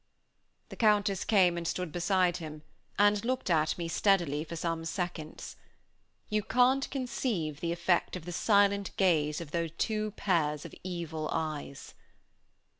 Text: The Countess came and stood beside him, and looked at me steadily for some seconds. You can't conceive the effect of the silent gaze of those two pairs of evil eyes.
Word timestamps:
The 0.69 0.75
Countess 0.75 1.23
came 1.23 1.57
and 1.57 1.67
stood 1.67 1.91
beside 1.91 2.37
him, 2.37 2.63
and 2.97 3.23
looked 3.23 3.51
at 3.51 3.77
me 3.77 3.87
steadily 3.87 4.43
for 4.43 4.55
some 4.55 4.83
seconds. 4.83 5.57
You 6.27 6.41
can't 6.41 6.89
conceive 6.89 7.59
the 7.59 7.71
effect 7.71 8.15
of 8.15 8.25
the 8.25 8.31
silent 8.31 8.97
gaze 8.97 9.39
of 9.41 9.51
those 9.51 9.69
two 9.77 10.09
pairs 10.15 10.65
of 10.65 10.73
evil 10.83 11.29
eyes. 11.31 11.93